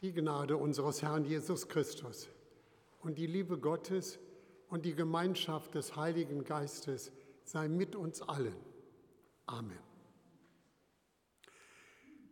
Die 0.00 0.12
Gnade 0.12 0.56
unseres 0.56 1.02
Herrn 1.02 1.24
Jesus 1.24 1.68
Christus 1.68 2.28
und 3.00 3.18
die 3.18 3.26
Liebe 3.26 3.58
Gottes 3.58 4.20
und 4.68 4.84
die 4.84 4.94
Gemeinschaft 4.94 5.74
des 5.74 5.96
Heiligen 5.96 6.44
Geistes 6.44 7.10
sei 7.42 7.68
mit 7.68 7.96
uns 7.96 8.22
allen. 8.22 8.54
Amen. 9.46 9.78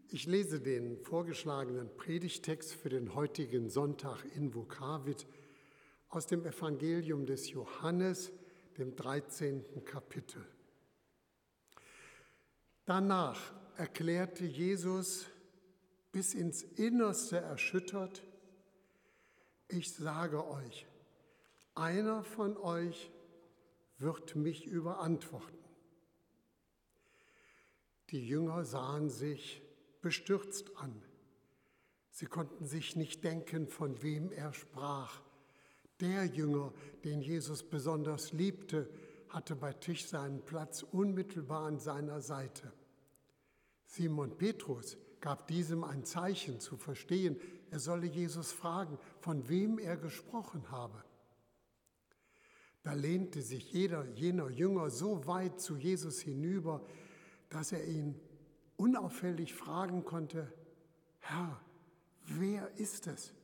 Ich 0.08 0.26
lese 0.26 0.60
den 0.60 0.96
vorgeschlagenen 0.98 1.90
Predigtext 1.96 2.72
für 2.72 2.88
den 2.88 3.16
heutigen 3.16 3.68
Sonntag 3.68 4.24
in 4.36 4.54
Vokavit 4.54 5.26
aus 6.08 6.28
dem 6.28 6.46
Evangelium 6.46 7.26
des 7.26 7.50
Johannes, 7.50 8.30
dem 8.78 8.94
13. 8.94 9.84
Kapitel. 9.84 10.46
Danach 12.84 13.52
erklärte 13.76 14.44
Jesus 14.44 15.26
bis 16.16 16.32
ins 16.32 16.62
Innerste 16.62 17.36
erschüttert, 17.36 18.22
ich 19.68 19.92
sage 19.92 20.48
euch, 20.48 20.86
einer 21.74 22.24
von 22.24 22.56
euch 22.56 23.10
wird 23.98 24.34
mich 24.34 24.64
überantworten. 24.64 25.58
Die 28.08 28.26
Jünger 28.26 28.64
sahen 28.64 29.10
sich 29.10 29.60
bestürzt 30.00 30.74
an. 30.78 31.02
Sie 32.08 32.24
konnten 32.24 32.64
sich 32.64 32.96
nicht 32.96 33.22
denken, 33.22 33.68
von 33.68 34.02
wem 34.02 34.32
er 34.32 34.54
sprach. 34.54 35.20
Der 36.00 36.24
Jünger, 36.24 36.72
den 37.04 37.20
Jesus 37.20 37.62
besonders 37.62 38.32
liebte, 38.32 38.88
hatte 39.28 39.54
bei 39.54 39.74
Tisch 39.74 40.06
seinen 40.06 40.42
Platz 40.46 40.82
unmittelbar 40.82 41.66
an 41.66 41.78
seiner 41.78 42.22
Seite. 42.22 42.72
Simon 43.84 44.38
Petrus 44.38 44.96
gab 45.26 45.48
diesem 45.48 45.82
ein 45.82 46.04
Zeichen 46.04 46.60
zu 46.60 46.76
verstehen, 46.76 47.36
er 47.72 47.80
solle 47.80 48.06
Jesus 48.06 48.52
fragen, 48.52 48.96
von 49.18 49.48
wem 49.48 49.80
er 49.80 49.96
gesprochen 49.96 50.70
habe. 50.70 51.02
Da 52.84 52.92
lehnte 52.92 53.42
sich 53.42 53.72
jeder 53.72 54.04
jener 54.10 54.48
Jünger 54.50 54.88
so 54.88 55.26
weit 55.26 55.60
zu 55.60 55.74
Jesus 55.74 56.20
hinüber, 56.20 56.86
dass 57.48 57.72
er 57.72 57.84
ihn 57.88 58.14
unauffällig 58.76 59.52
fragen 59.52 60.04
konnte, 60.04 60.52
Herr, 61.18 61.60
wer 62.26 62.70
ist 62.78 63.08
es? 63.08 63.34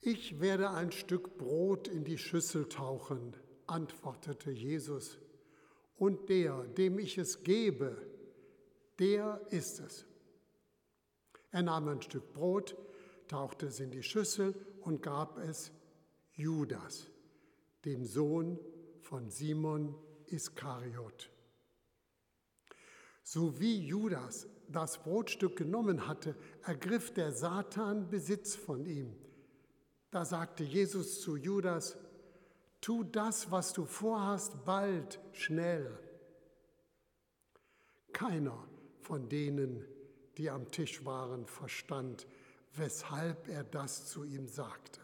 Ich 0.00 0.40
werde 0.40 0.70
ein 0.70 0.90
Stück 0.90 1.38
Brot 1.38 1.86
in 1.86 2.02
die 2.02 2.18
Schüssel 2.18 2.68
tauchen, 2.68 3.36
antwortete 3.68 4.50
Jesus, 4.50 5.16
und 5.96 6.28
der, 6.28 6.64
dem 6.64 6.98
ich 6.98 7.18
es 7.18 7.44
gebe, 7.44 8.11
der 8.98 9.40
ist 9.50 9.80
es. 9.80 10.06
Er 11.50 11.62
nahm 11.62 11.88
ein 11.88 12.02
Stück 12.02 12.32
Brot, 12.32 12.76
tauchte 13.28 13.66
es 13.66 13.80
in 13.80 13.90
die 13.90 14.02
Schüssel 14.02 14.54
und 14.80 15.02
gab 15.02 15.38
es 15.38 15.70
Judas, 16.32 17.10
dem 17.84 18.04
Sohn 18.04 18.58
von 19.00 19.30
Simon 19.30 19.94
Iskariot. 20.26 21.30
So 23.22 23.60
wie 23.60 23.86
Judas 23.86 24.48
das 24.68 25.02
Brotstück 25.02 25.56
genommen 25.56 26.08
hatte, 26.08 26.34
ergriff 26.62 27.12
der 27.12 27.32
Satan 27.32 28.08
Besitz 28.08 28.56
von 28.56 28.86
ihm. 28.86 29.14
Da 30.10 30.24
sagte 30.24 30.64
Jesus 30.64 31.20
zu 31.20 31.36
Judas, 31.36 31.96
tu 32.80 33.04
das, 33.04 33.50
was 33.50 33.72
du 33.72 33.84
vorhast, 33.84 34.64
bald, 34.64 35.20
schnell. 35.32 35.98
Keiner 38.12 38.68
von 39.02 39.28
denen, 39.28 39.84
die 40.38 40.50
am 40.50 40.70
Tisch 40.70 41.04
waren, 41.04 41.46
verstand, 41.46 42.26
weshalb 42.74 43.48
er 43.48 43.64
das 43.64 44.06
zu 44.06 44.24
ihm 44.24 44.48
sagte. 44.48 45.00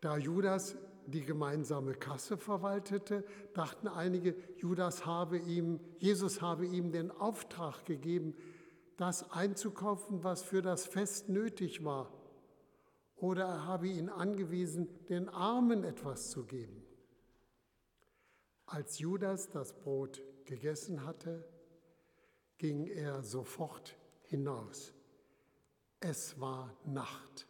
Da 0.00 0.16
Judas 0.16 0.76
die 1.06 1.24
gemeinsame 1.24 1.94
Kasse 1.94 2.36
verwaltete, 2.36 3.24
dachten 3.54 3.88
einige, 3.88 4.36
Judas 4.56 5.06
habe 5.06 5.38
ihm, 5.38 5.80
Jesus 5.98 6.40
habe 6.40 6.66
ihm 6.66 6.92
den 6.92 7.10
Auftrag 7.10 7.84
gegeben, 7.84 8.34
das 8.96 9.30
einzukaufen, 9.32 10.22
was 10.22 10.42
für 10.42 10.62
das 10.62 10.86
Fest 10.86 11.28
nötig 11.28 11.84
war. 11.84 12.12
Oder 13.16 13.44
er 13.44 13.66
habe 13.66 13.88
ihn 13.88 14.08
angewiesen, 14.08 14.88
den 15.08 15.28
Armen 15.28 15.84
etwas 15.84 16.30
zu 16.30 16.44
geben. 16.44 16.84
Als 18.66 18.98
Judas 18.98 19.50
das 19.50 19.72
Brot 19.72 20.22
gegessen 20.44 21.04
hatte, 21.04 21.44
ging 22.62 22.86
er 22.86 23.24
sofort 23.24 23.96
hinaus. 24.22 24.94
Es 25.98 26.38
war 26.38 26.72
Nacht. 26.84 27.48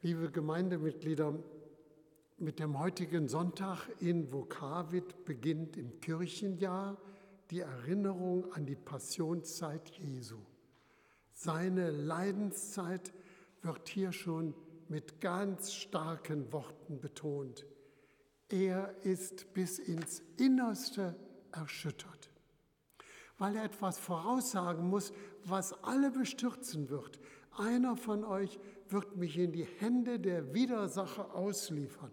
Liebe 0.00 0.32
Gemeindemitglieder, 0.32 1.38
mit 2.38 2.58
dem 2.58 2.76
heutigen 2.80 3.28
Sonntag 3.28 3.86
in 4.00 4.32
Vokavit 4.32 5.24
beginnt 5.24 5.76
im 5.76 6.00
Kirchenjahr 6.00 7.00
die 7.52 7.60
Erinnerung 7.60 8.52
an 8.52 8.66
die 8.66 8.74
Passionszeit 8.74 9.88
Jesu. 9.90 10.38
Seine 11.30 11.92
Leidenszeit 11.92 13.12
wird 13.62 13.88
hier 13.88 14.10
schon 14.10 14.52
mit 14.88 15.20
ganz 15.20 15.74
starken 15.74 16.52
Worten 16.52 16.98
betont. 16.98 17.66
Er 18.50 18.94
ist 19.04 19.52
bis 19.54 19.78
ins 19.78 20.22
Innerste 20.36 21.14
erschüttert, 21.52 22.30
weil 23.38 23.54
er 23.56 23.64
etwas 23.64 23.98
voraussagen 23.98 24.88
muss, 24.88 25.12
was 25.44 25.72
alle 25.84 26.10
bestürzen 26.10 26.90
wird. 26.90 27.20
Einer 27.52 27.96
von 27.96 28.24
euch 28.24 28.58
wird 28.88 29.16
mich 29.16 29.38
in 29.38 29.52
die 29.52 29.64
Hände 29.64 30.18
der 30.18 30.52
Widersacher 30.52 31.34
ausliefern. 31.34 32.10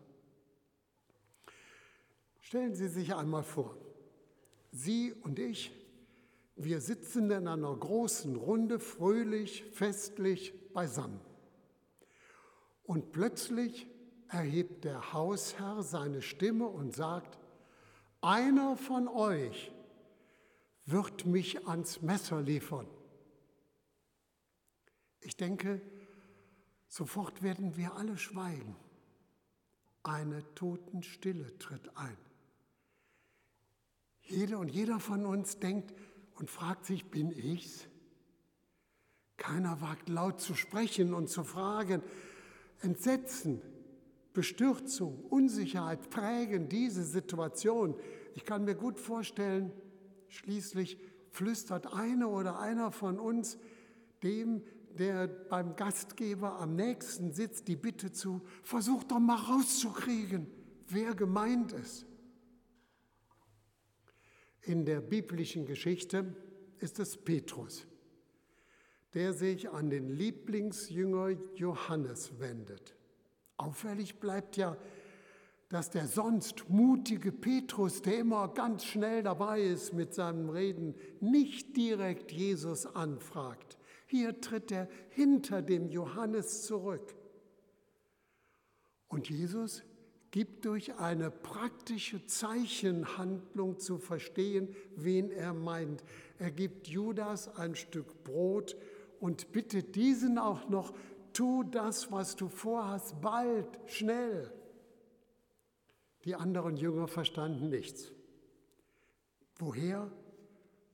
Stellen 2.40 2.76
Sie 2.76 2.88
sich 2.88 3.16
einmal 3.16 3.44
vor, 3.44 3.76
Sie 4.72 5.14
und 5.14 5.40
ich, 5.40 5.72
wir 6.56 6.82
sitzen 6.82 7.32
in 7.32 7.48
einer 7.48 7.76
großen 7.76 8.36
Runde 8.36 8.80
fröhlich, 8.80 9.64
festlich 9.74 10.54
beisammen. 10.72 11.20
Und 12.84 13.12
plötzlich 13.12 13.88
erhebt 14.30 14.84
der 14.86 15.14
Hausherr 15.14 15.84
seine 15.84 16.22
Stimme 16.22 16.68
und 16.68 16.96
sagt, 16.96 17.38
einer 18.22 18.76
von 18.76 19.08
euch 19.08 19.72
wird 20.86 21.26
mich 21.26 21.68
ans 21.68 22.02
Messer 22.02 22.42
liefern. 22.42 22.88
Ich 25.22 25.36
denke, 25.36 25.82
sofort 26.88 27.44
werden 27.44 27.76
wir 27.76 27.96
alle 27.96 28.18
schweigen. 28.18 28.76
Eine 30.04 30.44
Totenstille 30.56 31.58
tritt 31.58 31.96
ein. 31.98 32.18
Jede 34.22 34.58
und 34.58 34.70
jeder 34.70 35.00
von 35.00 35.26
uns 35.26 35.60
denkt 35.60 35.94
und 36.36 36.50
fragt 36.50 36.86
sich, 36.86 37.10
bin 37.12 37.32
ich's? 37.32 37.88
Keiner 39.38 39.82
wagt 39.82 40.10
laut 40.10 40.42
zu 40.42 40.56
sprechen 40.56 41.14
und 41.14 41.30
zu 41.30 41.44
fragen. 41.44 42.02
Entsetzen, 42.82 43.62
Bestürzung, 44.38 45.26
Unsicherheit 45.32 46.12
prägen 46.12 46.70
diese 46.70 47.04
Situation. 47.04 47.96
Ich 48.36 48.46
kann 48.46 48.66
mir 48.66 48.76
gut 48.76 49.00
vorstellen, 49.00 49.72
schließlich 50.28 51.00
flüstert 51.32 51.92
eine 51.92 52.28
oder 52.28 52.60
einer 52.60 52.92
von 52.92 53.20
uns 53.20 53.58
dem, 54.22 54.62
der 54.96 55.28
beim 55.28 55.76
Gastgeber 55.76 56.60
am 56.60 56.76
nächsten 56.76 57.32
sitzt, 57.32 57.68
die 57.68 57.76
Bitte 57.76 58.12
zu, 58.12 58.44
versuch 58.62 59.06
doch 59.06 59.18
mal 59.18 59.38
rauszukriegen, 59.38 60.46
wer 60.88 61.16
gemeint 61.16 61.72
ist. 61.72 62.06
In 64.62 64.86
der 64.86 65.02
biblischen 65.02 65.66
Geschichte 65.66 66.36
ist 66.78 67.00
es 67.00 67.18
Petrus, 67.18 67.88
der 69.16 69.34
sich 69.34 69.68
an 69.72 69.90
den 69.90 70.10
Lieblingsjünger 70.10 71.30
Johannes 71.56 72.40
wendet. 72.40 72.97
Auffällig 73.58 74.20
bleibt 74.20 74.56
ja, 74.58 74.78
dass 75.70 75.90
der 75.90 76.08
sonst 76.08 76.70
mutige 76.70 77.32
Petrus, 77.32 78.02
der 78.02 78.20
immer 78.20 78.48
ganz 78.50 78.86
schnell 78.86 79.24
dabei 79.24 79.62
ist 79.62 79.94
mit 79.94 80.14
seinem 80.14 80.50
Reden, 80.50 80.96
nicht 81.20 81.76
direkt 81.76 82.32
Jesus 82.32 82.86
anfragt. 82.86 83.78
Hier 84.06 84.40
tritt 84.40 84.72
er 84.72 84.88
hinter 85.10 85.62
dem 85.62 85.90
Johannes 85.90 86.64
zurück. 86.66 87.16
Und 89.10 89.30
Jesus 89.30 89.84
gibt 90.32 90.66
durch 90.66 90.96
eine 90.96 91.32
praktische 91.32 92.26
Zeichenhandlung 92.26 93.80
zu 93.80 93.98
verstehen, 93.98 94.76
wen 94.96 95.32
er 95.32 95.54
meint. 95.54 96.04
Er 96.40 96.52
gibt 96.52 96.88
Judas 96.88 97.56
ein 97.56 97.76
Stück 97.76 98.24
Brot 98.24 98.78
und 99.20 99.52
bittet 99.52 99.96
diesen 99.96 100.38
auch 100.38 100.70
noch 100.70 100.94
tu 101.38 101.64
das, 101.64 102.12
was 102.12 102.36
du 102.36 102.50
vorhast, 102.50 103.22
bald, 103.22 103.80
schnell. 103.86 104.52
Die 106.26 106.34
anderen 106.34 106.78
Jünger 106.78 107.08
verstanden 107.08 107.70
nichts. 107.70 108.12
Woher 109.60 110.12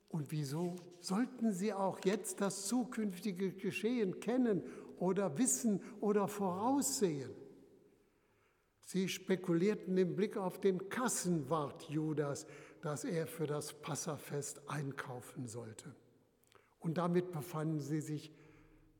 Und 0.10 0.32
wieso 0.32 0.76
sollten 1.00 1.54
sie 1.54 1.74
auch 1.74 2.00
jetzt 2.06 2.40
das 2.40 2.68
zukünftige 2.68 3.54
Geschehen 3.54 4.20
kennen 4.20 4.62
oder 5.00 5.40
wissen 5.40 5.82
oder 6.02 6.28
voraussehen? 6.28 7.32
Sie 8.84 9.08
spekulierten 9.08 9.98
im 9.98 10.16
Blick 10.16 10.38
auf 10.38 10.60
den 10.60 10.90
Kassenwart 10.90 11.90
Judas, 11.90 12.46
dass 12.82 13.06
er 13.06 13.26
für 13.26 13.48
das 13.48 13.74
Passafest 13.74 14.70
einkaufen 14.70 15.48
sollte. 15.48 15.96
Und 16.80 17.00
damit 17.00 17.32
befanden 17.32 17.80
sie 17.80 18.02
sich 18.02 18.32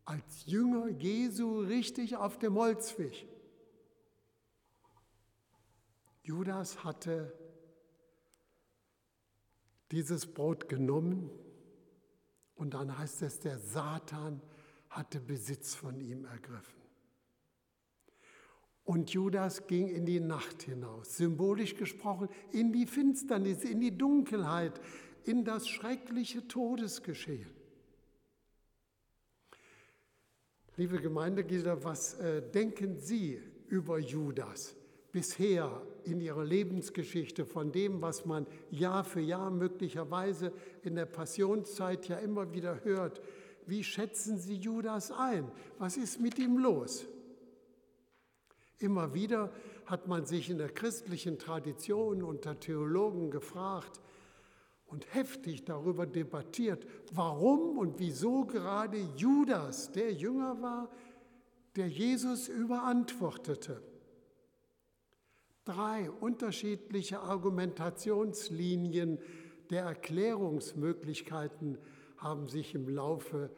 als 0.06 0.46
Jünger 0.46 0.90
Jesu 0.90 1.60
richtig 1.60 2.16
auf 2.16 2.38
dem 2.38 2.56
Holzweg. 2.56 3.28
Judas 6.24 6.84
hatte 6.84 7.34
dieses 9.92 10.26
Brot 10.26 10.70
genommen 10.70 11.30
und 12.56 12.74
dann 12.74 12.98
heißt 12.98 13.22
es, 13.24 13.40
der 13.40 13.60
Satan 13.60 14.42
hatte 14.90 15.20
Besitz 15.20 15.76
von 15.76 16.00
ihm 16.00 16.26
ergriffen. 16.26 16.82
Und 18.86 19.12
Judas 19.12 19.68
ging 19.68 19.88
in 19.88 20.06
die 20.06 20.20
Nacht 20.20 20.64
hinaus, 20.64 21.18
symbolisch 21.18 21.76
gesprochen, 21.76 22.28
in 22.52 22.74
die 22.74 22.86
Finsternis, 22.86 23.64
in 23.64 23.80
die 23.80 23.98
Dunkelheit, 23.98 24.82
in 25.24 25.46
das 25.46 25.68
schreckliche 25.68 26.48
Todesgeschehen. 26.48 27.63
Liebe 30.76 31.00
Gemeindeglieder, 31.00 31.84
was 31.84 32.16
äh, 32.16 32.42
denken 32.42 32.98
Sie 32.98 33.40
über 33.68 34.00
Judas 34.00 34.76
bisher 35.12 35.84
in 36.04 36.20
Ihrer 36.20 36.44
Lebensgeschichte, 36.44 37.46
von 37.46 37.72
dem, 37.72 38.02
was 38.02 38.26
man 38.26 38.48
Jahr 38.72 39.04
für 39.04 39.20
Jahr 39.20 39.52
möglicherweise 39.52 40.52
in 40.82 40.96
der 40.96 41.06
Passionszeit 41.06 42.08
ja 42.08 42.18
immer 42.18 42.52
wieder 42.54 42.84
hört? 42.84 43.22
Wie 43.68 43.84
schätzen 43.84 44.40
Sie 44.40 44.56
Judas 44.56 45.12
ein? 45.12 45.52
Was 45.78 45.96
ist 45.96 46.20
mit 46.20 46.40
ihm 46.40 46.58
los? 46.58 47.06
Immer 48.80 49.14
wieder 49.14 49.54
hat 49.86 50.08
man 50.08 50.26
sich 50.26 50.50
in 50.50 50.58
der 50.58 50.70
christlichen 50.70 51.38
Tradition 51.38 52.24
unter 52.24 52.60
Theologen 52.60 53.30
gefragt 53.30 54.02
und 54.94 55.12
heftig 55.16 55.66
darüber 55.66 56.06
debattiert, 56.06 56.86
warum 57.12 57.80
und 57.80 57.98
wieso 57.98 58.46
gerade 58.46 59.00
Judas 59.18 59.92
der 59.92 60.14
Jünger 60.14 60.62
war, 60.62 60.92
der 61.76 61.90
Jesus 61.90 62.48
überantwortete. 62.48 63.82
Drei 65.66 66.12
unterschiedliche 66.12 67.22
Argumentationslinien 67.22 69.18
der 69.72 69.86
Erklärungsmöglichkeiten 69.86 71.80
haben 72.18 72.48
sich 72.48 72.76
im 72.76 72.88
Laufe 72.88 73.50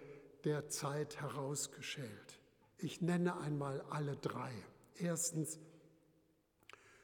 der 0.45 0.69
Zeit 0.69 1.19
herausgeschält. 1.19 2.39
Ich 2.77 3.01
nenne 3.01 3.37
einmal 3.41 3.81
alle 3.89 4.15
drei. 4.15 4.53
Erstens, 4.95 5.59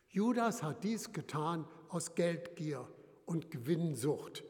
Judas 0.08 0.64
hat 0.64 0.86
dies 0.86 1.12
getan 1.12 1.68
aus 1.90 2.16
Geldgier 2.16 2.88
und 3.26 3.52
Gewinnsucht. 3.52 4.44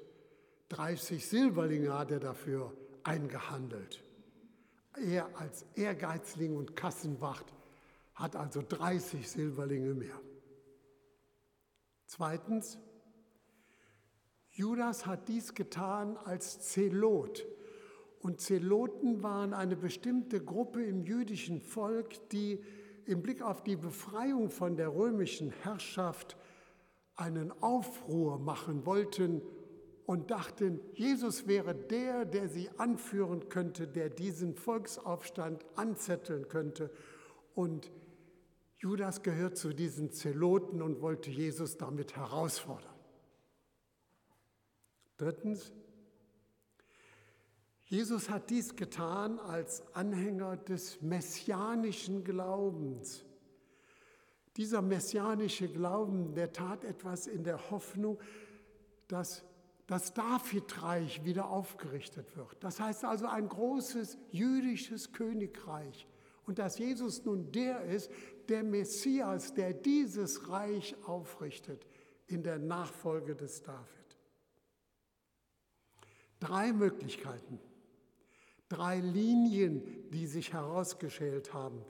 30 0.69 1.25
Silberlinge 1.25 1.93
hat 1.93 2.11
er 2.11 2.19
dafür 2.19 2.73
eingehandelt. 3.03 4.03
Er 4.95 5.29
als 5.37 5.65
Ehrgeizling 5.75 6.55
und 6.55 6.75
Kassenwacht 6.75 7.45
hat 8.13 8.35
also 8.35 8.61
30 8.67 9.29
Silberlinge 9.29 9.93
mehr. 9.93 10.19
Zweitens, 12.05 12.77
Judas 14.49 15.05
hat 15.05 15.29
dies 15.29 15.53
getan 15.53 16.17
als 16.17 16.59
Zelot. 16.59 17.45
Und 18.19 18.41
Zeloten 18.41 19.23
waren 19.23 19.53
eine 19.53 19.75
bestimmte 19.75 20.43
Gruppe 20.43 20.83
im 20.83 21.03
jüdischen 21.03 21.61
Volk, 21.61 22.29
die 22.29 22.63
im 23.05 23.21
Blick 23.23 23.41
auf 23.41 23.63
die 23.63 23.77
Befreiung 23.77 24.49
von 24.49 24.75
der 24.75 24.93
römischen 24.93 25.51
Herrschaft 25.63 26.37
einen 27.21 27.51
Aufruhr 27.61 28.39
machen 28.39 28.85
wollten 28.85 29.43
und 30.07 30.31
dachten, 30.31 30.81
Jesus 30.93 31.47
wäre 31.47 31.75
der, 31.75 32.25
der 32.25 32.49
sie 32.49 32.69
anführen 32.77 33.47
könnte, 33.47 33.87
der 33.87 34.09
diesen 34.09 34.55
Volksaufstand 34.55 35.63
anzetteln 35.75 36.47
könnte. 36.47 36.91
Und 37.53 37.91
Judas 38.79 39.21
gehört 39.21 39.55
zu 39.55 39.73
diesen 39.73 40.11
Zeloten 40.11 40.81
und 40.81 41.01
wollte 41.01 41.29
Jesus 41.29 41.77
damit 41.77 42.15
herausfordern. 42.15 42.95
Drittens, 45.17 45.71
Jesus 47.83 48.29
hat 48.29 48.49
dies 48.49 48.75
getan 48.75 49.37
als 49.37 49.83
Anhänger 49.93 50.57
des 50.57 50.99
messianischen 51.01 52.23
Glaubens. 52.23 53.23
Dieser 54.57 54.81
messianische 54.81 55.67
Glauben, 55.67 56.33
der 56.33 56.51
tat 56.51 56.83
etwas 56.83 57.27
in 57.27 57.43
der 57.43 57.71
Hoffnung, 57.71 58.19
dass 59.07 59.43
das 59.87 60.13
Davidreich 60.13 61.23
wieder 61.25 61.49
aufgerichtet 61.49 62.35
wird. 62.35 62.63
Das 62.63 62.79
heißt 62.79 63.05
also 63.05 63.27
ein 63.27 63.47
großes 63.47 64.17
jüdisches 64.31 65.11
Königreich. 65.11 66.07
Und 66.45 66.59
dass 66.59 66.77
Jesus 66.77 67.23
nun 67.23 67.51
der 67.51 67.83
ist, 67.85 68.11
der 68.49 68.63
Messias, 68.63 69.53
der 69.53 69.73
dieses 69.73 70.49
Reich 70.49 70.95
aufrichtet 71.05 71.85
in 72.27 72.43
der 72.43 72.57
Nachfolge 72.57 73.35
des 73.35 73.61
David. 73.61 73.87
Drei 76.39 76.73
Möglichkeiten 76.73 77.59
drei 78.71 78.99
Linien, 78.99 79.83
die 80.11 80.27
sich 80.27 80.53
herausgeschält 80.53 81.53
haben. 81.53 81.83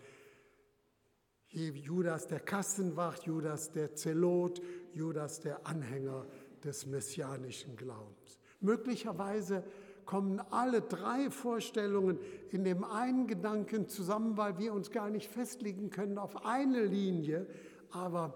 Judas 1.51 2.27
der 2.27 2.39
Kassenwacht, 2.39 3.23
Judas 3.23 3.71
der 3.71 3.93
Zelot, 3.95 4.61
Judas 4.93 5.41
der 5.41 5.65
Anhänger 5.67 6.25
des 6.63 6.85
messianischen 6.85 7.75
Glaubens. 7.75 8.39
Möglicherweise 8.61 9.63
kommen 10.05 10.39
alle 10.39 10.81
drei 10.81 11.29
Vorstellungen 11.29 12.19
in 12.51 12.63
dem 12.63 12.83
einen 12.83 13.27
Gedanken 13.27 13.87
zusammen, 13.87 14.37
weil 14.37 14.57
wir 14.57 14.73
uns 14.73 14.91
gar 14.91 15.09
nicht 15.09 15.29
festlegen 15.29 15.89
können 15.89 16.17
auf 16.17 16.45
eine 16.45 16.85
Linie, 16.85 17.47
aber 17.91 18.33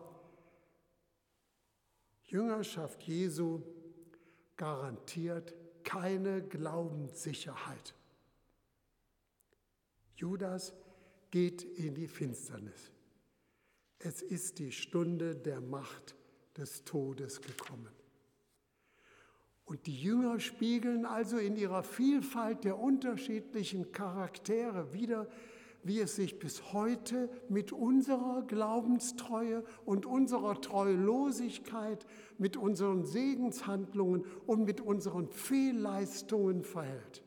Jüngerschaft 2.24 3.02
Jesu 3.04 3.62
garantiert 4.58 5.54
keine 5.84 6.42
Glaubenssicherheit. 6.42 7.94
Judas 10.16 10.74
geht 11.30 11.64
in 11.64 11.94
die 11.94 12.08
Finsternis. 12.08 12.95
Es 14.00 14.22
ist 14.22 14.60
die 14.60 14.72
Stunde 14.72 15.36
der 15.36 15.62
Macht 15.62 16.16
des 16.58 16.84
Todes 16.84 17.42
gekommen. 17.42 17.90
Und 19.66 19.88
die 19.88 20.00
Jünger 20.00 20.40
spiegeln 20.40 21.06
also 21.06 21.38
in 21.38 21.56
ihrer 21.56 21.84
Vielfalt 21.84 22.64
der 22.64 22.78
unterschiedlichen 22.78 23.92
Charaktere 23.92 24.94
wider, 24.94 25.28
wie 25.84 26.00
es 26.00 26.16
sich 26.16 26.40
bis 26.40 26.74
heute 26.74 27.30
mit 27.50 27.72
unserer 27.72 28.44
Glaubenstreue 28.44 29.64
und 29.86 30.06
unserer 30.06 30.60
Treulosigkeit, 30.60 32.06
mit 32.38 32.58
unseren 32.58 33.06
Segenshandlungen 33.06 34.26
und 34.46 34.66
mit 34.66 34.82
unseren 34.82 35.30
Fehlleistungen 35.30 36.64
verhält. 36.64 37.24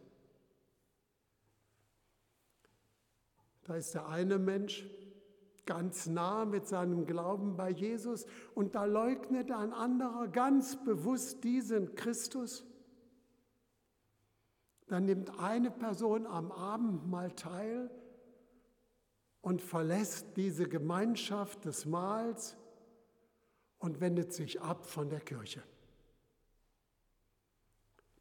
Da 3.64 3.76
ist 3.76 3.94
der 3.94 4.08
eine 4.08 4.38
Mensch 4.38 4.86
ganz 5.68 6.06
nah 6.06 6.46
mit 6.46 6.66
seinem 6.66 7.04
Glauben 7.04 7.54
bei 7.54 7.68
Jesus 7.68 8.24
und 8.54 8.74
da 8.74 8.86
leugnet 8.86 9.52
ein 9.52 9.74
anderer 9.74 10.26
ganz 10.26 10.82
bewusst 10.82 11.44
diesen 11.44 11.94
Christus. 11.94 12.64
Dann 14.86 15.04
nimmt 15.04 15.38
eine 15.38 15.70
Person 15.70 16.26
am 16.26 16.50
Abendmahl 16.52 17.32
teil 17.32 17.90
und 19.42 19.60
verlässt 19.60 20.38
diese 20.38 20.66
Gemeinschaft 20.66 21.66
des 21.66 21.84
Mahls 21.84 22.56
und 23.78 24.00
wendet 24.00 24.32
sich 24.32 24.62
ab 24.62 24.86
von 24.86 25.10
der 25.10 25.20
Kirche. 25.20 25.62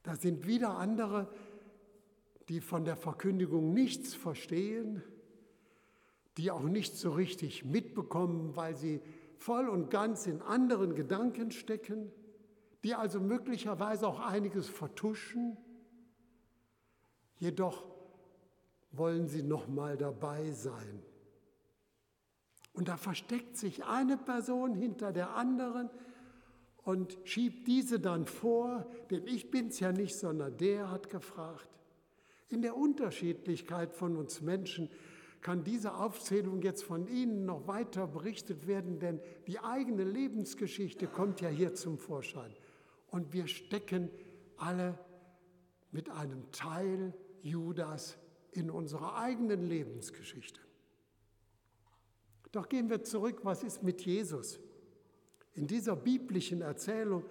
Da 0.04 0.18
sind 0.18 0.48
wieder 0.48 0.78
andere, 0.78 1.30
die 2.50 2.60
von 2.60 2.84
der 2.84 2.98
Verkündigung 2.98 3.74
nichts 3.74 4.16
verstehen, 4.16 5.02
die 6.38 6.52
auch 6.52 6.64
nicht 6.64 6.96
so 6.96 7.12
richtig 7.12 7.66
mitbekommen, 7.66 8.56
weil 8.56 8.76
sie 8.76 9.02
voll 9.38 9.68
und 9.68 9.90
ganz 9.90 10.28
in 10.28 10.42
anderen 10.42 10.96
Gedanken 10.96 11.52
stecken, 11.52 12.12
die 12.84 12.96
also 12.96 13.20
möglicherweise 13.20 14.08
auch 14.08 14.20
einiges 14.20 14.70
vertuschen. 14.70 15.58
Jedoch 17.40 17.86
wollen 18.92 19.28
sie 19.28 19.44
noch 19.44 19.68
mal 19.68 19.98
dabei 19.98 20.52
sein. 20.52 21.04
Und 22.74 22.88
da 22.88 22.98
versteckt 22.98 23.58
sich 23.58 23.86
eine 23.86 24.18
Person 24.18 24.76
hinter 24.76 25.12
der 25.12 25.36
anderen 25.36 25.90
und 26.84 27.18
schiebt 27.24 27.68
diese 27.68 28.00
dann 28.00 28.26
vor, 28.26 28.88
denn 29.10 29.26
ich 29.26 29.50
bin's 29.50 29.80
ja 29.80 29.92
nicht, 29.92 30.16
sondern 30.16 30.56
der 30.58 30.92
hat 30.92 31.10
gefragt. 31.10 31.68
In 32.50 32.62
der 32.62 32.78
Unterschiedlichkeit 32.78 33.94
von 33.94 34.16
uns 34.16 34.42
Menschen 34.42 34.90
kann 35.42 35.64
diese 35.64 35.96
Aufzählung 35.96 36.62
jetzt 36.62 36.84
von 36.84 37.08
Ihnen 37.08 37.46
noch 37.46 37.68
weiter 37.68 38.08
berichtet 38.08 38.68
werden, 38.68 39.00
denn 39.00 39.22
die 39.46 39.60
eigene 39.60 40.04
Lebensgeschichte 40.04 41.08
kommt 41.08 41.42
ja 41.42 41.50
hier 41.50 41.76
zum 41.76 41.98
Vorschein. 41.98 42.54
Und 43.08 43.34
wir 43.34 43.48
stecken 43.48 44.10
alle 44.58 44.98
mit 45.92 46.10
einem 46.10 46.52
Teil 46.52 47.14
Judas 47.42 48.18
in 48.52 48.70
unserer 48.70 49.18
eigenen 49.18 49.62
Lebensgeschichte. 49.62 50.60
Doch 52.52 52.70
gehen 52.70 52.90
wir 52.90 53.04
zurück, 53.04 53.42
was 53.44 53.64
ist 53.64 53.84
mit 53.84 54.02
Jesus? 54.02 54.60
In 55.54 55.68
dieser 55.68 55.96
biblischen 55.96 56.62
Erzählung 56.62 57.24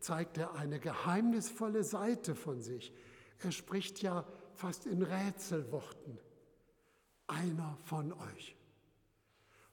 zeigt 0.00 0.38
er 0.38 0.54
eine 0.54 0.78
geheimnisvolle 0.78 1.84
Seite 1.84 2.34
von 2.34 2.60
sich. 2.60 2.92
Er 3.40 3.52
spricht 3.52 4.02
ja 4.02 4.26
fast 4.54 4.86
in 4.86 5.02
Rätselworten. 5.02 6.18
Einer 7.28 7.76
von 7.84 8.12
euch. 8.12 8.56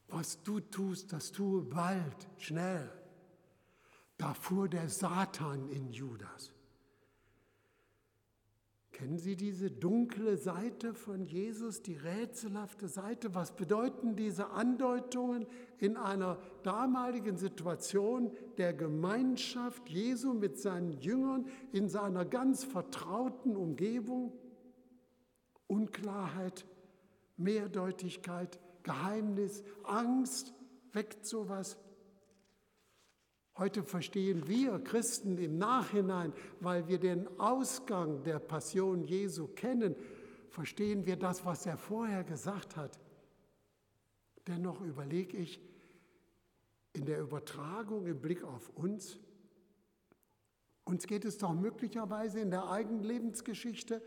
Was 0.08 0.42
du 0.42 0.60
tust, 0.60 1.12
das 1.12 1.32
tue 1.32 1.62
bald, 1.62 2.28
schnell. 2.38 2.88
Da 4.18 4.32
fuhr 4.34 4.68
der 4.68 4.88
Satan 4.88 5.68
in 5.68 5.90
Judas. 5.90 6.52
Kennen 8.92 9.18
Sie 9.18 9.36
diese 9.36 9.70
dunkle 9.70 10.38
Seite 10.38 10.94
von 10.94 11.26
Jesus, 11.26 11.82
die 11.82 11.96
rätselhafte 11.96 12.88
Seite? 12.88 13.34
Was 13.34 13.54
bedeuten 13.54 14.16
diese 14.16 14.52
Andeutungen 14.52 15.44
in 15.76 15.98
einer 15.98 16.38
damaligen 16.62 17.36
Situation 17.36 18.34
der 18.56 18.72
Gemeinschaft 18.72 19.90
Jesu 19.90 20.32
mit 20.32 20.58
seinen 20.58 20.92
Jüngern 20.92 21.46
in 21.72 21.90
seiner 21.90 22.24
ganz 22.24 22.64
vertrauten 22.64 23.54
Umgebung? 23.54 24.32
Unklarheit, 25.66 26.64
Mehrdeutigkeit, 27.36 28.58
Geheimnis, 28.82 29.62
Angst, 29.84 30.54
weckt 30.92 31.26
sowas? 31.26 31.76
Heute 33.58 33.82
verstehen 33.82 34.46
wir 34.48 34.78
Christen 34.80 35.38
im 35.38 35.56
Nachhinein, 35.56 36.32
weil 36.60 36.88
wir 36.88 36.98
den 36.98 37.26
Ausgang 37.40 38.22
der 38.22 38.38
Passion 38.38 39.02
Jesu 39.04 39.48
kennen, 39.48 39.96
verstehen 40.50 41.06
wir 41.06 41.16
das, 41.16 41.44
was 41.44 41.64
er 41.66 41.78
vorher 41.78 42.22
gesagt 42.22 42.76
hat. 42.76 42.98
Dennoch 44.46 44.80
überlege 44.82 45.36
ich 45.38 45.60
in 46.92 47.06
der 47.06 47.20
Übertragung 47.20 48.06
im 48.06 48.20
Blick 48.20 48.44
auf 48.44 48.70
uns, 48.76 49.18
uns 50.84 51.06
geht 51.08 51.24
es 51.24 51.36
doch 51.36 51.52
möglicherweise 51.52 52.38
in 52.38 52.50
der 52.50 52.70
eigenen 52.70 53.02
Lebensgeschichte 53.02 54.00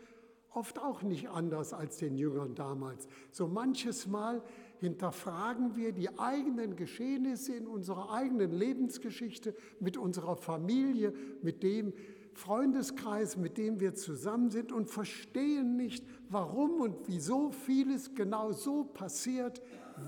oft 0.52 0.78
auch 0.78 1.02
nicht 1.02 1.28
anders 1.28 1.72
als 1.72 1.98
den 1.98 2.16
Jüngern 2.16 2.54
damals. 2.54 3.08
So 3.30 3.46
manches 3.46 4.06
Mal 4.06 4.42
hinterfragen 4.78 5.76
wir 5.76 5.92
die 5.92 6.18
eigenen 6.18 6.76
Geschehnisse 6.76 7.54
in 7.54 7.66
unserer 7.66 8.10
eigenen 8.12 8.50
Lebensgeschichte, 8.50 9.54
mit 9.78 9.96
unserer 9.96 10.36
Familie, 10.36 11.14
mit 11.42 11.62
dem 11.62 11.92
Freundeskreis, 12.34 13.36
mit 13.36 13.58
dem 13.58 13.80
wir 13.80 13.94
zusammen 13.94 14.50
sind 14.50 14.72
und 14.72 14.90
verstehen 14.90 15.76
nicht, 15.76 16.04
warum 16.28 16.80
und 16.80 16.96
wieso 17.06 17.50
vieles 17.50 18.14
genau 18.14 18.52
so 18.52 18.84
passiert, 18.84 19.60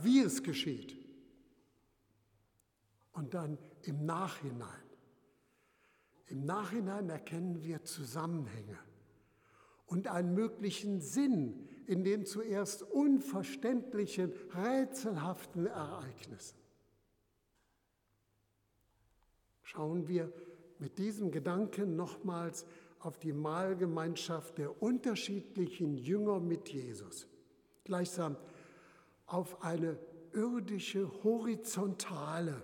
wie 0.03 0.21
es 0.21 0.43
geschieht. 0.43 0.97
Und 3.13 3.35
dann 3.35 3.59
im 3.83 4.07
Nachhinein, 4.07 4.69
im 6.27 6.47
Nachhinein 6.47 7.11
erkennen 7.11 7.63
wir 7.63 7.85
Zusammenhänge 7.85 8.79
und 9.93 10.09
einen 10.09 10.33
möglichen 10.33 11.03
Sinn 11.03 11.69
in 11.87 12.03
den 12.03 12.25
zuerst 12.25 12.83
unverständlichen, 12.83 14.33
rätselhaften 14.55 15.67
Ereignissen. 15.67 16.57
Schauen 19.63 20.09
wir 20.09 20.33
mit 20.79 20.97
diesem 20.97 21.31
Gedanken 21.31 21.95
nochmals 21.95 22.65
auf 23.01 23.19
die 23.19 23.35
Mahlgemeinschaft 23.35 24.57
der 24.57 24.83
unterschiedlichen 24.83 25.99
Jünger 25.99 26.41
mit 26.41 26.71
Jesus, 26.71 27.27
gleichsam 27.85 28.37
auf 29.27 29.63
eine 29.63 29.99
irdische 30.33 31.23
Horizontale. 31.23 32.63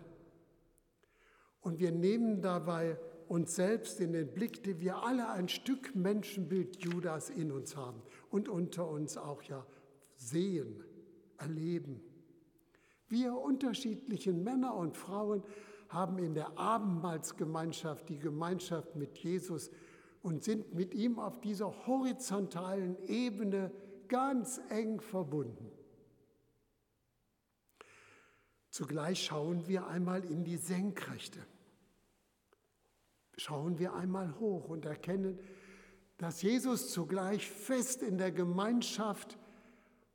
Und 1.60 1.78
wir 1.78 1.92
nehmen 1.92 2.40
dabei 2.40 2.98
uns 3.28 3.54
selbst 3.54 4.00
in 4.00 4.12
den 4.12 4.32
Blick, 4.32 4.62
die 4.62 4.80
wir 4.80 5.02
alle 5.02 5.28
ein 5.28 5.48
Stück 5.48 5.94
Menschenbild 5.94 6.82
Judas 6.82 7.30
in 7.30 7.52
uns 7.52 7.76
haben 7.76 8.02
und 8.30 8.48
unter 8.48 8.88
uns 8.88 9.16
auch 9.16 9.42
ja 9.42 9.66
sehen, 10.16 10.82
erleben. 11.36 12.00
Wir 13.08 13.34
unterschiedlichen 13.34 14.42
Männer 14.42 14.74
und 14.74 14.96
Frauen 14.96 15.42
haben 15.88 16.18
in 16.18 16.34
der 16.34 16.58
Abendmahlsgemeinschaft 16.58 18.08
die 18.08 18.18
Gemeinschaft 18.18 18.96
mit 18.96 19.16
Jesus 19.18 19.70
und 20.22 20.44
sind 20.44 20.74
mit 20.74 20.94
ihm 20.94 21.18
auf 21.18 21.40
dieser 21.40 21.86
horizontalen 21.86 22.96
Ebene 23.06 23.72
ganz 24.08 24.60
eng 24.68 25.00
verbunden. 25.00 25.70
Zugleich 28.70 29.24
schauen 29.24 29.66
wir 29.66 29.86
einmal 29.86 30.24
in 30.24 30.44
die 30.44 30.56
Senkrechte 30.56 31.40
schauen 33.38 33.78
wir 33.78 33.94
einmal 33.94 34.38
hoch 34.40 34.68
und 34.68 34.84
erkennen, 34.84 35.38
dass 36.18 36.42
Jesus 36.42 36.90
zugleich 36.90 37.48
fest 37.48 38.02
in 38.02 38.18
der 38.18 38.32
Gemeinschaft 38.32 39.38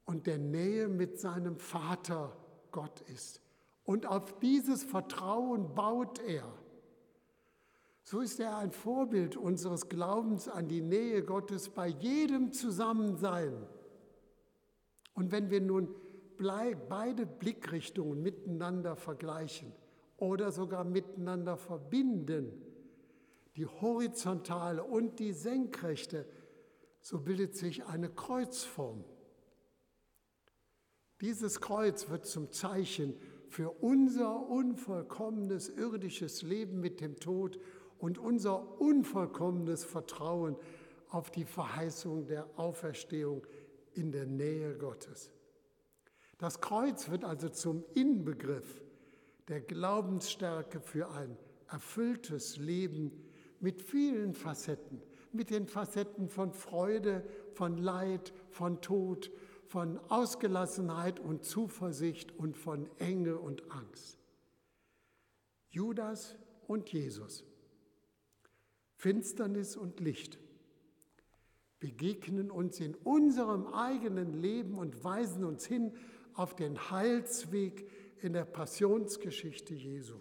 und 0.06 0.28
der 0.28 0.38
Nähe 0.38 0.90
mit 0.90 1.20
seinem 1.20 1.58
Vater 1.58 2.36
Gott 2.72 3.02
ist. 3.14 3.42
Und 3.86 4.06
auf 4.06 4.38
dieses 4.40 4.84
Vertrauen 4.84 5.74
baut 5.74 6.20
er. 6.20 6.44
So 8.04 8.20
ist 8.20 8.42
er 8.42 8.58
ein 8.58 8.74
Vorbild 8.74 9.38
unseres 9.38 9.88
Glaubens 9.88 10.50
an 10.50 10.68
die 10.68 10.82
Nähe 10.82 11.24
Gottes 11.24 11.70
bei 11.70 11.88
jedem 11.88 12.52
Zusammensein. 12.52 13.66
Und 15.14 15.32
wenn 15.32 15.50
wir 15.50 15.62
nun 15.62 15.96
beide 16.90 17.26
Blickrichtungen 17.26 18.22
miteinander 18.22 18.98
vergleichen 18.98 19.72
oder 20.18 20.52
sogar 20.52 20.84
miteinander 20.84 21.56
verbinden, 21.56 22.52
die 23.56 23.66
horizontale 23.66 24.84
und 24.84 25.20
die 25.20 25.34
senkrechte, 25.34 26.28
so 27.02 27.20
bildet 27.20 27.56
sich 27.56 27.86
eine 27.86 28.10
Kreuzform. 28.10 29.04
Dieses 31.22 31.62
Kreuz 31.62 32.10
wird 32.10 32.26
zum 32.26 32.52
Zeichen 32.52 33.16
für 33.48 33.70
unser 33.70 34.50
unvollkommenes 34.50 35.70
irdisches 35.70 36.42
Leben 36.42 36.80
mit 36.80 37.00
dem 37.00 37.20
Tod 37.20 37.60
und 38.00 38.18
unser 38.18 38.82
unvollkommenes 38.82 39.84
Vertrauen 39.84 40.58
auf 41.10 41.30
die 41.30 41.46
Verheißung 41.46 42.26
der 42.26 42.48
Auferstehung 42.58 43.46
in 43.94 44.12
der 44.12 44.26
Nähe 44.26 44.76
Gottes. 44.78 45.32
Das 46.40 46.60
Kreuz 46.60 47.10
wird 47.10 47.24
also 47.24 47.50
zum 47.50 47.86
Inbegriff 47.94 48.82
der 49.48 49.62
Glaubensstärke 49.62 50.82
für 50.82 51.12
ein 51.12 51.38
erfülltes 51.70 52.58
Leben 52.58 53.12
mit 53.64 53.82
vielen 53.82 54.34
Facetten, 54.34 55.02
mit 55.32 55.50
den 55.50 55.68
Facetten 55.68 56.28
von 56.28 56.52
Freude, 56.52 57.24
von 57.54 57.78
Leid, 57.78 58.34
von 58.50 58.82
Tod, 58.82 59.32
von 59.66 60.00
Ausgelassenheit 60.10 61.22
und 61.22 61.46
Zuversicht 61.46 62.38
und 62.38 62.58
von 62.58 62.90
Enge 63.00 63.38
und 63.38 63.72
Angst. 63.72 64.20
Judas 65.70 66.36
und 66.68 66.90
Jesus, 66.90 67.46
Finsternis 68.98 69.78
und 69.78 70.02
Licht 70.02 70.40
begegnen 71.80 72.52
uns 72.52 72.82
in 72.82 72.96
unserem 72.96 73.68
eigenen 73.68 74.34
Leben 74.34 74.78
und 74.78 75.06
weisen 75.06 75.46
uns 75.46 75.66
hin 75.66 75.94
auf 76.34 76.54
den 76.54 76.92
Heilsweg 76.92 77.90
in 78.22 78.34
der 78.34 78.46
Passionsgeschichte 78.46 79.74
Jesu. 79.74 80.20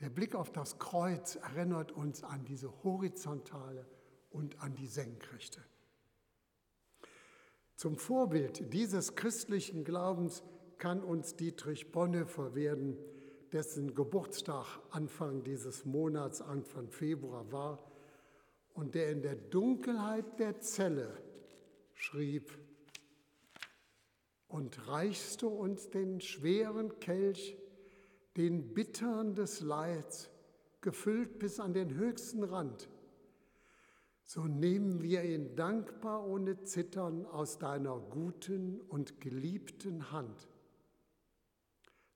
Der 0.00 0.08
Blick 0.08 0.34
auf 0.34 0.50
das 0.50 0.78
Kreuz 0.78 1.36
erinnert 1.36 1.92
uns 1.92 2.24
an 2.24 2.44
diese 2.44 2.72
horizontale 2.82 3.86
und 4.30 4.60
an 4.62 4.74
die 4.74 4.86
senkrechte. 4.86 5.62
Zum 7.76 7.96
Vorbild 7.96 8.72
dieses 8.72 9.14
christlichen 9.14 9.84
Glaubens 9.84 10.42
kann 10.78 11.02
uns 11.02 11.36
Dietrich 11.36 11.92
Bonhoeffer 11.92 12.54
werden, 12.54 12.96
dessen 13.52 13.94
Geburtstag 13.94 14.80
Anfang 14.90 15.44
dieses 15.44 15.84
Monats, 15.84 16.40
Anfang 16.40 16.90
Februar 16.90 17.52
war 17.52 17.90
und 18.72 18.94
der 18.94 19.10
in 19.10 19.20
der 19.20 19.36
Dunkelheit 19.36 20.38
der 20.38 20.60
Zelle 20.60 21.22
schrieb, 21.92 22.58
und 24.48 24.88
reichst 24.88 25.42
du 25.42 25.48
uns 25.48 25.90
den 25.90 26.20
schweren 26.20 26.98
Kelch 26.98 27.56
den 28.36 28.74
Bittern 28.74 29.34
des 29.34 29.60
Leids, 29.60 30.30
gefüllt 30.80 31.38
bis 31.38 31.60
an 31.60 31.74
den 31.74 31.94
höchsten 31.94 32.42
Rand, 32.42 32.88
so 34.24 34.44
nehmen 34.44 35.02
wir 35.02 35.24
ihn 35.24 35.56
dankbar 35.56 36.24
ohne 36.24 36.62
Zittern 36.62 37.26
aus 37.26 37.58
deiner 37.58 37.98
guten 37.98 38.80
und 38.82 39.20
geliebten 39.20 40.12
Hand. 40.12 40.48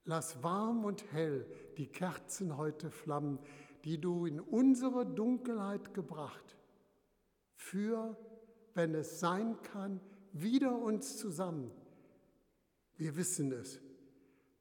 Lass 0.05 0.41
warm 0.41 0.85
und 0.85 1.11
hell 1.11 1.45
die 1.77 1.87
Kerzen 1.87 2.55
heute 2.55 2.89
flammen, 2.89 3.39
die 3.83 3.99
du 3.99 4.25
in 4.25 4.39
unsere 4.39 5.05
Dunkelheit 5.05 5.93
gebracht, 5.93 6.55
für, 7.55 8.15
wenn 8.75 8.95
es 8.95 9.19
sein 9.19 9.61
kann, 9.61 9.99
wieder 10.31 10.77
uns 10.77 11.17
zusammen. 11.17 11.69
Wir 12.95 13.17
wissen 13.17 13.51
es, 13.51 13.81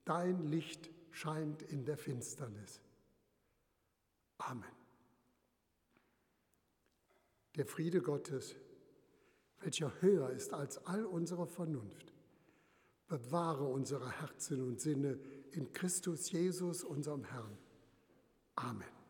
dein 0.04 0.46
Licht 0.48 0.90
scheint 1.14 1.62
in 1.62 1.84
der 1.84 1.96
Finsternis. 1.96 2.80
Amen. 4.38 4.64
Der 7.54 7.64
Friede 7.64 8.02
Gottes, 8.02 8.56
welcher 9.60 9.92
höher 10.02 10.30
ist 10.30 10.52
als 10.52 10.84
all 10.86 11.06
unsere 11.06 11.46
Vernunft, 11.46 12.12
bewahre 13.06 13.64
unsere 13.64 14.10
Herzen 14.20 14.60
und 14.60 14.80
Sinne 14.80 15.20
in 15.52 15.72
Christus 15.72 16.32
Jesus, 16.32 16.82
unserem 16.82 17.22
Herrn. 17.22 17.56
Amen. 18.56 19.03